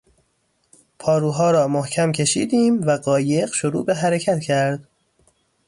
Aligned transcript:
پاروها 0.99 1.51
را 1.51 1.67
محکم 1.67 2.11
کشیدیم 2.11 2.81
و 2.87 2.97
قایق 2.97 3.53
شروع 3.53 3.85
به 3.85 3.95
حرکت 3.95 4.39
کرد. 4.41 4.87